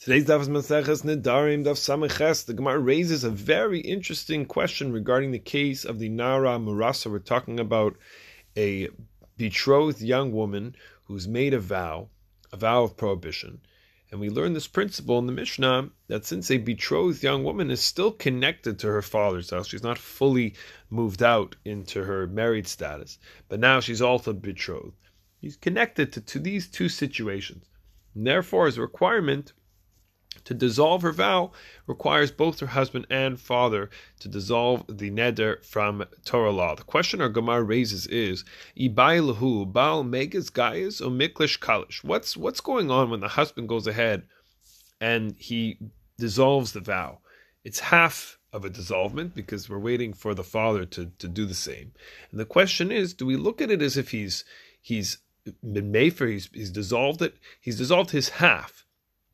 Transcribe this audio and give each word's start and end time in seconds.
Today's 0.00 0.24
Daf 0.24 0.40
is 0.40 0.48
Maseches 0.48 1.02
Nedarim 1.02 1.62
Daf 1.62 1.76
Samiches. 1.76 2.46
The 2.46 2.54
Gemara 2.54 2.78
raises 2.78 3.22
a 3.22 3.28
very 3.28 3.80
interesting 3.80 4.46
question 4.46 4.94
regarding 4.94 5.30
the 5.30 5.38
case 5.38 5.84
of 5.84 5.98
the 5.98 6.08
Nara 6.08 6.58
Murasa. 6.58 7.10
We're 7.10 7.18
talking 7.18 7.60
about 7.60 7.98
a 8.56 8.88
betrothed 9.36 10.00
young 10.00 10.32
woman 10.32 10.74
who's 11.04 11.28
made 11.28 11.52
a 11.52 11.60
vow, 11.60 12.08
a 12.50 12.56
vow 12.56 12.84
of 12.84 12.96
prohibition. 12.96 13.60
And 14.10 14.20
we 14.20 14.30
learn 14.30 14.54
this 14.54 14.66
principle 14.66 15.18
in 15.18 15.26
the 15.26 15.34
Mishnah 15.34 15.90
that 16.08 16.24
since 16.24 16.50
a 16.50 16.56
betrothed 16.56 17.22
young 17.22 17.44
woman 17.44 17.70
is 17.70 17.82
still 17.82 18.10
connected 18.10 18.78
to 18.78 18.86
her 18.86 19.02
father's 19.02 19.50
house, 19.50 19.68
she's 19.68 19.82
not 19.82 19.98
fully 19.98 20.54
moved 20.88 21.22
out 21.22 21.56
into 21.66 22.04
her 22.04 22.26
married 22.26 22.66
status, 22.66 23.18
but 23.50 23.60
now 23.60 23.80
she's 23.80 24.00
also 24.00 24.32
betrothed. 24.32 24.96
She's 25.42 25.56
connected 25.56 26.10
to, 26.14 26.22
to 26.22 26.38
these 26.38 26.68
two 26.68 26.88
situations. 26.88 27.66
And 28.14 28.26
therefore, 28.26 28.66
as 28.66 28.78
a 28.78 28.80
requirement, 28.80 29.52
to 30.44 30.54
dissolve 30.54 31.02
her 31.02 31.12
vow 31.12 31.52
requires 31.86 32.30
both 32.30 32.60
her 32.60 32.68
husband 32.68 33.06
and 33.10 33.40
father 33.40 33.90
to 34.20 34.28
dissolve 34.28 34.84
the 34.88 35.10
neder 35.10 35.64
from 35.64 36.04
Torah 36.24 36.50
law. 36.50 36.74
The 36.74 36.82
question 36.82 37.20
our 37.20 37.28
Gemara 37.28 37.62
raises 37.62 38.06
is 38.06 38.44
Ibailahu 38.78 39.72
Baal 39.72 40.04
Megas 40.04 40.50
Gaias 40.50 41.00
or 41.00 41.10
Miklish 41.10 41.58
Kalish. 41.58 42.02
What's 42.04 42.36
what's 42.36 42.60
going 42.60 42.90
on 42.90 43.10
when 43.10 43.20
the 43.20 43.28
husband 43.28 43.68
goes 43.68 43.86
ahead 43.86 44.24
and 45.00 45.34
he 45.38 45.78
dissolves 46.18 46.72
the 46.72 46.80
vow? 46.80 47.18
It's 47.64 47.80
half 47.80 48.38
of 48.52 48.64
a 48.64 48.70
dissolvement 48.70 49.34
because 49.34 49.68
we're 49.68 49.78
waiting 49.78 50.12
for 50.12 50.34
the 50.34 50.42
father 50.42 50.84
to, 50.84 51.12
to 51.18 51.28
do 51.28 51.46
the 51.46 51.54
same. 51.54 51.92
And 52.30 52.40
the 52.40 52.44
question 52.44 52.90
is, 52.90 53.14
do 53.14 53.26
we 53.26 53.36
look 53.36 53.60
at 53.60 53.70
it 53.70 53.82
as 53.82 53.96
if 53.96 54.10
he's 54.10 54.44
he's 54.80 55.18
been 55.62 55.90
made 55.90 56.14
for 56.14 56.26
he's, 56.26 56.48
he's 56.52 56.70
dissolved 56.70 57.22
it, 57.22 57.34
he's 57.60 57.78
dissolved 57.78 58.10
his 58.10 58.28
half. 58.28 58.84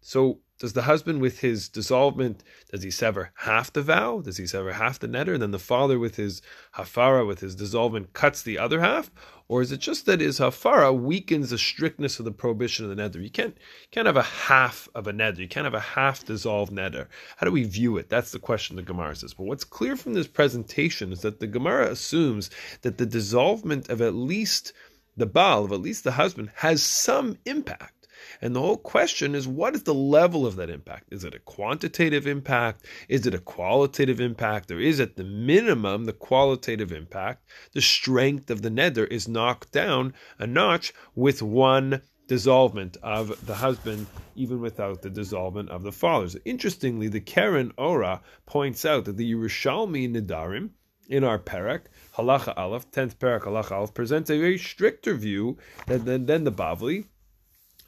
So 0.00 0.40
does 0.58 0.72
the 0.72 0.82
husband 0.82 1.20
with 1.20 1.40
his 1.40 1.68
dissolvement 1.68 2.40
does 2.70 2.82
he 2.82 2.90
sever 2.90 3.30
half 3.36 3.72
the 3.72 3.82
vow? 3.82 4.20
Does 4.20 4.38
he 4.38 4.46
sever 4.46 4.72
half 4.72 4.98
the 4.98 5.08
neder 5.08 5.34
and 5.34 5.42
then 5.42 5.50
the 5.50 5.58
father 5.58 5.98
with 5.98 6.16
his 6.16 6.40
hafara 6.76 7.26
with 7.26 7.40
his 7.40 7.54
dissolvement 7.54 8.12
cuts 8.14 8.42
the 8.42 8.58
other 8.58 8.80
half? 8.80 9.10
Or 9.48 9.60
is 9.60 9.70
it 9.70 9.80
just 9.80 10.06
that 10.06 10.20
his 10.20 10.38
hafara 10.38 10.98
weakens 10.98 11.50
the 11.50 11.58
strictness 11.58 12.18
of 12.18 12.24
the 12.24 12.32
prohibition 12.32 12.90
of 12.90 12.96
the 12.96 13.02
neder 13.02 13.22
you 13.22 13.30
can't 13.30 13.56
you 13.56 13.88
can't 13.90 14.06
have 14.06 14.16
a 14.16 14.22
half 14.22 14.88
of 14.94 15.06
a 15.06 15.12
neder 15.12 15.38
you 15.38 15.48
can't 15.48 15.64
have 15.66 15.74
a 15.74 15.80
half 15.80 16.24
dissolved 16.24 16.72
neder 16.72 17.06
how 17.36 17.44
do 17.44 17.52
we 17.52 17.64
view 17.64 17.98
it? 17.98 18.08
That's 18.08 18.32
the 18.32 18.38
question 18.38 18.76
the 18.76 18.82
gemara 18.82 19.14
says. 19.14 19.34
But 19.34 19.44
what's 19.44 19.64
clear 19.64 19.96
from 19.96 20.14
this 20.14 20.28
presentation 20.28 21.12
is 21.12 21.20
that 21.20 21.40
the 21.40 21.46
gemara 21.46 21.90
assumes 21.90 22.50
that 22.82 22.98
the 22.98 23.06
dissolvement 23.06 23.90
of 23.90 24.00
at 24.00 24.14
least 24.14 24.72
the 25.16 25.26
baal 25.26 25.64
of 25.64 25.72
at 25.72 25.80
least 25.80 26.04
the 26.04 26.12
husband 26.12 26.50
has 26.56 26.82
some 26.82 27.38
impact 27.46 27.95
and 28.40 28.54
the 28.54 28.60
whole 28.60 28.76
question 28.76 29.34
is 29.34 29.46
what 29.46 29.74
is 29.74 29.82
the 29.84 29.94
level 29.94 30.46
of 30.46 30.56
that 30.56 30.70
impact? 30.70 31.12
Is 31.12 31.24
it 31.24 31.34
a 31.34 31.38
quantitative 31.40 32.26
impact? 32.26 32.84
Is 33.08 33.26
it 33.26 33.34
a 33.34 33.38
qualitative 33.38 34.20
impact? 34.20 34.70
Or 34.70 34.80
is 34.80 35.00
at 35.00 35.16
the 35.16 35.24
minimum 35.24 36.04
the 36.04 36.12
qualitative 36.12 36.92
impact? 36.92 37.48
The 37.72 37.80
strength 37.80 38.50
of 38.50 38.62
the 38.62 38.70
neder 38.70 39.06
is 39.08 39.28
knocked 39.28 39.72
down 39.72 40.14
a 40.38 40.46
notch 40.46 40.92
with 41.14 41.42
one 41.42 42.02
dissolvement 42.28 42.96
of 43.02 43.46
the 43.46 43.54
husband, 43.54 44.06
even 44.34 44.60
without 44.60 45.02
the 45.02 45.10
dissolvement 45.10 45.68
of 45.68 45.82
the 45.82 45.92
fathers. 45.92 46.36
Interestingly, 46.44 47.08
the 47.08 47.20
Keren 47.20 47.72
Ora 47.78 48.20
points 48.46 48.84
out 48.84 49.04
that 49.04 49.16
the 49.16 49.32
Yerushalmi 49.32 50.10
Nedarim 50.12 50.70
in 51.08 51.22
our 51.22 51.38
parak, 51.38 51.82
Halacha 52.16 52.52
Aleph, 52.56 52.90
10th 52.90 53.16
parak 53.16 53.42
Halacha 53.42 53.72
Aleph, 53.72 53.94
presents 53.94 54.30
a 54.30 54.38
very 54.38 54.58
stricter 54.58 55.14
view 55.14 55.56
than, 55.86 56.04
than, 56.04 56.26
than 56.26 56.44
the 56.44 56.52
Bavli, 56.52 57.06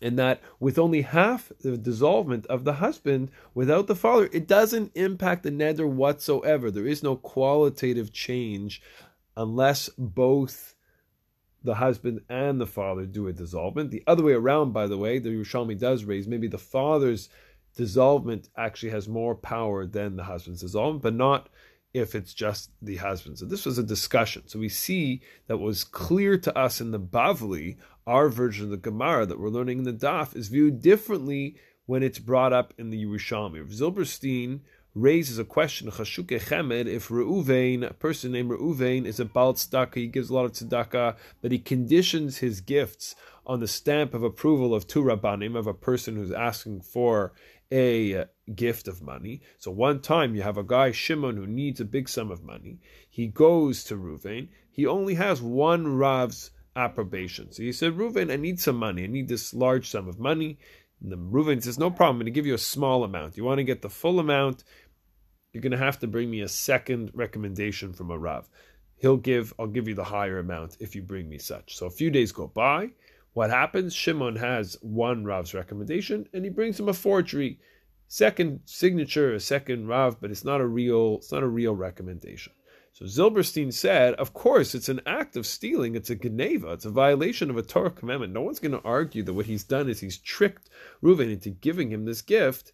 in 0.01 0.17
that 0.17 0.41
with 0.61 0.79
only 0.79 1.03
half 1.03 1.53
the 1.61 1.77
dissolvement 1.77 2.47
of 2.47 2.65
the 2.65 2.75
husband 2.75 3.31
without 3.55 3.87
the 3.87 3.97
father, 3.97 4.29
it 4.33 4.47
doesn't 4.47 4.93
impact 4.95 5.43
the 5.43 5.51
neder 5.51 5.89
whatsoever. 5.89 6.71
There 6.71 6.87
is 6.87 7.03
no 7.03 7.17
qualitative 7.17 8.13
change 8.13 8.83
unless 9.37 9.89
both 9.97 10.75
the 11.63 11.75
husband 11.75 12.21
and 12.29 12.61
the 12.61 12.67
father 12.67 13.05
do 13.05 13.29
a 13.29 13.33
dissolvement. 13.33 13.91
The 13.91 14.05
other 14.07 14.23
way 14.23 14.33
around, 14.33 14.73
by 14.73 14.87
the 14.87 14.99
way, 14.99 15.19
the 15.19 15.31
Yerushalmi 15.31 15.79
does 15.79 16.05
raise 16.05 16.29
maybe 16.29 16.49
the 16.49 16.59
father's 16.59 17.29
dissolvement 17.77 18.49
actually 18.57 18.91
has 18.91 19.09
more 19.09 19.35
power 19.35 19.87
than 19.87 20.17
the 20.17 20.25
husband's 20.25 20.63
dissolvement, 20.63 21.03
but 21.03 21.15
not 21.15 21.49
if 21.95 22.15
it's 22.15 22.35
just 22.35 22.71
the 22.83 22.97
husband. 22.97 23.39
So 23.39 23.47
this 23.47 23.67
was 23.67 23.79
a 23.79 23.83
discussion. 23.83 24.43
So 24.47 24.59
we 24.59 24.69
see 24.69 25.23
that 25.47 25.59
was 25.59 25.85
clear 25.85 26.39
to 26.39 26.57
us 26.57 26.81
in 26.81 26.91
the 26.91 27.01
Bavli, 27.01 27.77
our 28.07 28.29
version 28.29 28.65
of 28.67 28.71
the 28.71 28.77
Gemara 28.77 29.27
that 29.27 29.41
we're 29.41 29.49
learning 29.49 29.79
in 29.79 29.85
the 29.85 29.93
Daf, 29.93 30.37
is 30.37 30.49
viewed 30.49 30.81
differently 30.83 31.57
when 31.87 32.03
it's 32.03 32.19
brought 32.19 32.53
up 32.53 32.75
in 32.79 32.91
the 32.91 33.05
Yerushalmi. 33.05 33.67
Zilberstein 33.73 34.61
raises 34.95 35.39
a 35.39 35.45
question, 35.45 35.91
Chashukei 35.91 36.41
Chemed, 36.41 36.87
if 36.87 37.09
Reuven, 37.09 37.89
a 37.89 37.95
person 37.95 38.33
named 38.33 38.51
Reuven, 38.51 39.07
is 39.07 39.21
a 39.21 39.25
Baal 39.25 39.55
Tzedakah, 39.55 39.95
he 39.95 40.07
gives 40.07 40.29
a 40.29 40.35
lot 40.35 40.45
of 40.45 40.53
tzedakah, 40.53 41.17
but 41.41 41.53
he 41.53 41.59
conditions 41.59 42.39
his 42.39 42.61
gifts 42.61 43.15
on 43.47 43.61
the 43.61 43.69
stamp 43.69 44.13
of 44.13 44.23
approval 44.23 44.75
of 44.75 44.87
two 44.87 45.03
Rabbanim, 45.03 45.57
of 45.57 45.67
a 45.67 45.75
person 45.75 46.17
who's 46.17 46.33
asking 46.33 46.83
for 46.83 47.33
a 47.73 48.27
gift 48.55 48.89
of 48.89 49.03
money. 49.03 49.43
So 49.59 49.71
one 49.71 50.01
time 50.01 50.35
you 50.35 50.43
have 50.43 50.59
a 50.59 50.63
guy, 50.63 50.93
Shimon, 50.93 51.37
who 51.37 51.47
needs 51.47 51.81
a 51.81 51.85
big 51.85 52.09
sum 52.09 52.31
of 52.31 52.43
money. 52.43 52.81
He 53.09 53.27
goes 53.27 53.85
to 53.85 53.97
Ruvain. 53.97 54.49
He 54.71 54.87
only 54.87 55.15
has 55.15 55.43
one 55.43 55.97
Rav's 55.97 56.51
approbation. 56.77 57.53
So 57.53 57.63
he 57.63 57.73
said, 57.73 57.97
Ruvain, 57.97 58.33
I 58.33 58.37
need 58.37 58.61
some 58.61 58.77
money. 58.77 59.05
I 59.05 59.09
need 59.09 59.29
this 59.29 59.53
large 59.53 59.91
sum 59.91 60.09
of 60.09 60.19
money. 60.19 60.59
And 61.01 61.13
the 61.13 61.17
Ruvain 61.17 61.63
says, 61.63 61.79
no 61.79 61.91
problem. 61.91 62.17
I'm 62.17 62.21
going 62.21 62.27
to 62.27 62.31
give 62.33 62.47
you 62.47 62.55
a 62.55 62.59
small 62.59 63.05
amount. 63.05 63.37
You 63.37 63.45
want 63.45 63.59
to 63.59 63.65
get 63.65 63.83
the 63.83 63.91
full 63.91 64.19
amount, 64.19 64.65
you're 65.53 65.63
going 65.63 65.73
to 65.73 65.79
have 65.79 65.99
to 66.01 66.07
bring 66.07 66.31
me 66.31 66.41
a 66.43 66.49
second 66.49 67.11
recommendation 67.15 67.93
from 67.93 68.11
a 68.11 68.19
Rav. 68.19 68.49
He'll 68.97 69.17
give, 69.17 69.55
I'll 69.59 69.67
give 69.67 69.89
you 69.89 69.95
the 69.95 70.05
higher 70.05 70.39
amount 70.39 70.77
if 70.81 70.95
you 70.95 71.03
bring 71.03 71.29
me 71.29 71.39
such. 71.39 71.77
So 71.77 71.87
a 71.87 71.91
few 71.91 72.11
days 72.11 72.33
go 72.33 72.49
by. 72.49 72.91
What 73.33 73.51
happens? 73.51 73.95
Shimon 73.95 74.37
has 74.37 74.77
one 74.83 75.25
Rav's 75.25 75.55
recommendation 75.55 76.29
and 76.33 76.45
he 76.45 76.51
brings 76.51 76.79
him 76.81 76.89
a 76.89 76.93
forgery 76.93 77.61
second 78.09 78.61
signature, 78.65 79.33
a 79.35 79.41
second 79.41 79.87
Rav, 79.87 80.21
but 80.21 80.31
it's 80.31 80.45
not 80.45 80.61
a 80.61 80.67
real, 80.67 81.17
it's 81.17 81.31
not 81.31 81.43
a 81.43 81.49
real 81.49 81.77
recommendation. 81.77 82.53
So 82.93 83.05
Zilberstein 83.05 83.73
said, 83.73 84.15
of 84.15 84.33
course, 84.33 84.75
it's 84.75 84.89
an 84.89 85.01
act 85.07 85.37
of 85.37 85.47
stealing. 85.47 85.95
It's 85.95 86.11
a 86.11 86.17
geneva. 86.17 86.73
It's 86.73 86.85
a 86.85 86.91
violation 86.91 87.49
of 87.49 87.57
a 87.57 87.63
Torah 87.63 87.91
commandment. 87.91 88.33
No 88.33 88.41
one's 88.41 88.59
going 88.59 88.73
to 88.73 88.83
argue 88.83 89.23
that 89.23 89.35
what 89.35 89.47
he's 89.47 89.63
done 89.63 89.89
is 89.89 90.01
he's 90.01 90.19
tricked 90.19 90.69
Reuven 91.01 91.31
into 91.31 91.51
giving 91.51 91.93
him 91.93 92.07
this 92.07 92.23
gift 92.23 92.73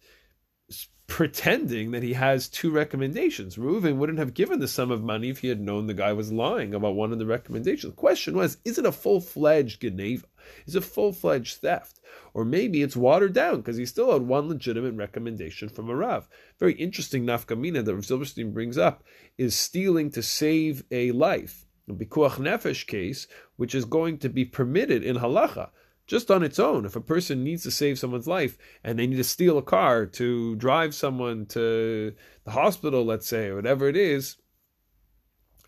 pretending 1.07 1.91
that 1.91 2.03
he 2.03 2.13
has 2.13 2.49
two 2.49 2.71
recommendations. 2.71 3.57
Reuven 3.57 3.97
wouldn't 3.97 4.19
have 4.19 4.33
given 4.33 4.59
the 4.59 4.67
sum 4.67 4.91
of 4.91 5.03
money 5.03 5.29
if 5.29 5.39
he 5.39 5.47
had 5.47 5.61
known 5.61 5.85
the 5.85 5.93
guy 5.93 6.13
was 6.13 6.31
lying 6.31 6.73
about 6.73 6.95
one 6.95 7.11
of 7.11 7.19
the 7.19 7.25
recommendations. 7.25 7.93
The 7.93 7.97
question 7.97 8.35
was, 8.35 8.57
is 8.65 8.77
it 8.77 8.85
a 8.85 8.91
full-fledged 8.91 9.81
Geneva? 9.81 10.25
Is 10.65 10.75
it 10.75 10.83
full-fledged 10.83 11.61
theft? 11.61 11.99
Or 12.33 12.43
maybe 12.43 12.81
it's 12.81 12.95
watered 12.95 13.33
down 13.33 13.57
because 13.57 13.77
he 13.77 13.85
still 13.85 14.11
had 14.11 14.23
one 14.23 14.49
legitimate 14.49 14.95
recommendation 14.95 15.69
from 15.69 15.89
a 15.89 15.95
Rav. 15.95 16.27
Very 16.59 16.73
interesting 16.73 17.23
nafkamina 17.23 17.85
that 17.85 17.95
Rav 17.95 18.03
Zilberstein 18.03 18.53
brings 18.53 18.77
up 18.77 19.03
is 19.37 19.55
stealing 19.55 20.09
to 20.11 20.23
save 20.23 20.83
a 20.91 21.11
life. 21.11 21.65
A 21.87 21.93
Pikuach 21.93 22.37
Nefesh 22.37 22.87
case, 22.87 23.27
which 23.57 23.75
is 23.75 23.85
going 23.85 24.17
to 24.17 24.29
be 24.29 24.43
permitted 24.43 25.03
in 25.03 25.17
halacha 25.17 25.69
just 26.07 26.29
on 26.29 26.43
its 26.43 26.59
own, 26.59 26.85
if 26.85 26.95
a 26.95 27.01
person 27.01 27.43
needs 27.43 27.63
to 27.63 27.71
save 27.71 27.97
someone's 27.97 28.27
life 28.27 28.57
and 28.83 28.97
they 28.97 29.07
need 29.07 29.15
to 29.17 29.23
steal 29.23 29.57
a 29.57 29.63
car 29.63 30.05
to 30.05 30.55
drive 30.55 30.93
someone 30.93 31.45
to 31.47 32.13
the 32.43 32.51
hospital, 32.51 33.03
let's 33.03 33.27
say, 33.27 33.47
or 33.47 33.55
whatever 33.55 33.87
it 33.87 33.97
is, 33.97 34.37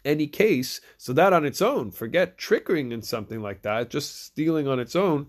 any 0.06 0.28
case, 0.28 0.80
so 0.98 1.12
that 1.14 1.34
on 1.34 1.46
its 1.46 1.62
own, 1.62 1.92
forget 1.92 2.38
trickering 2.38 2.94
and 2.94 3.04
something 3.04 3.42
like 3.42 3.64
that, 3.64 3.90
just 3.90 4.24
stealing 4.26 4.68
on 4.68 4.80
its 4.80 4.96
own, 4.96 5.28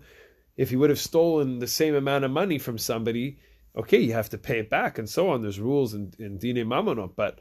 if 0.55 0.71
you 0.71 0.79
would 0.79 0.89
have 0.89 0.99
stolen 0.99 1.59
the 1.59 1.67
same 1.67 1.95
amount 1.95 2.23
of 2.23 2.31
money 2.31 2.59
from 2.59 2.77
somebody, 2.77 3.39
okay, 3.75 3.99
you 3.99 4.13
have 4.13 4.29
to 4.29 4.37
pay 4.37 4.59
it 4.59 4.69
back 4.69 4.97
and 4.97 5.09
so 5.09 5.29
on. 5.29 5.41
There's 5.41 5.59
rules 5.59 5.93
in, 5.93 6.13
in 6.19 6.37
Dine 6.37 6.67
but 7.15 7.39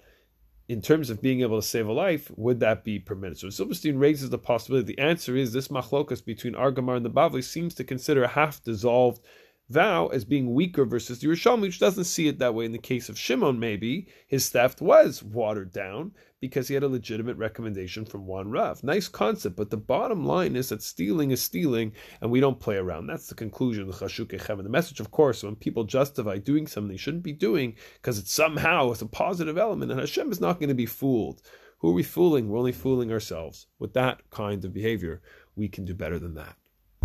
in 0.68 0.82
terms 0.82 1.08
of 1.08 1.22
being 1.22 1.40
able 1.40 1.60
to 1.60 1.66
save 1.66 1.88
a 1.88 1.92
life, 1.92 2.30
would 2.36 2.60
that 2.60 2.84
be 2.84 2.98
permitted? 2.98 3.38
So 3.38 3.46
Zilberstein 3.48 3.98
raises 3.98 4.28
the 4.28 4.38
possibility. 4.38 4.94
The 4.94 5.02
answer 5.02 5.34
is 5.34 5.52
this 5.52 5.68
machlokas 5.68 6.22
between 6.22 6.54
our 6.54 6.70
Gemara 6.70 6.96
and 6.96 7.06
the 7.06 7.10
Bavli 7.10 7.42
seems 7.42 7.74
to 7.76 7.84
consider 7.84 8.22
a 8.22 8.28
half 8.28 8.62
dissolved 8.62 9.22
vow 9.68 10.06
as 10.08 10.24
being 10.24 10.54
weaker 10.54 10.84
versus 10.84 11.18
the 11.18 11.26
Yerushalmi, 11.26 11.62
which 11.62 11.78
doesn't 11.78 12.04
see 12.04 12.28
it 12.28 12.38
that 12.38 12.54
way. 12.54 12.64
In 12.64 12.72
the 12.72 12.78
case 12.78 13.08
of 13.08 13.18
Shimon, 13.18 13.58
maybe 13.58 14.08
his 14.26 14.48
theft 14.48 14.80
was 14.80 15.22
watered 15.22 15.72
down 15.72 16.12
because 16.40 16.68
he 16.68 16.74
had 16.74 16.84
a 16.84 16.88
legitimate 16.88 17.36
recommendation 17.36 18.04
from 18.04 18.26
one 18.26 18.50
Rav. 18.50 18.82
Nice 18.84 19.08
concept, 19.08 19.56
but 19.56 19.70
the 19.70 19.76
bottom 19.76 20.24
line 20.24 20.56
is 20.56 20.68
that 20.68 20.82
stealing 20.82 21.32
is 21.32 21.42
stealing, 21.42 21.92
and 22.20 22.30
we 22.30 22.40
don't 22.40 22.60
play 22.60 22.76
around. 22.76 23.06
That's 23.06 23.28
the 23.28 23.34
conclusion 23.34 23.82
of 23.82 23.88
the 23.88 24.06
Chashukei 24.06 24.40
Chemed. 24.40 24.62
The 24.62 24.68
message, 24.68 25.00
of 25.00 25.10
course, 25.10 25.42
when 25.42 25.56
people 25.56 25.84
justify 25.84 26.38
doing 26.38 26.66
something 26.66 26.90
they 26.90 26.96
shouldn't 26.96 27.24
be 27.24 27.32
doing 27.32 27.74
because 27.94 28.18
it's 28.18 28.32
somehow 28.32 28.92
it's 28.92 29.02
a 29.02 29.06
positive 29.06 29.58
element, 29.58 29.90
and 29.90 30.00
Hashem 30.00 30.30
is 30.30 30.40
not 30.40 30.60
going 30.60 30.68
to 30.68 30.74
be 30.74 30.86
fooled. 30.86 31.42
Who 31.80 31.90
are 31.90 31.94
we 31.94 32.02
fooling? 32.02 32.48
We're 32.48 32.58
only 32.58 32.72
fooling 32.72 33.12
ourselves. 33.12 33.66
With 33.78 33.92
that 33.94 34.28
kind 34.30 34.64
of 34.64 34.72
behavior, 34.72 35.20
we 35.56 35.68
can 35.68 35.84
do 35.84 35.94
better 35.94 36.18
than 36.18 36.34
that. 36.34 36.56